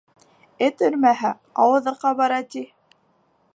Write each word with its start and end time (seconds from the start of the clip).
Эт 0.67 0.81
өрмәһә, 0.87 1.31
ауыҙы 1.65 1.95
ҡабара, 2.05 2.43
ти. 2.55 2.67